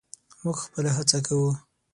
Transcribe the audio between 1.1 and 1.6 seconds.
کوو.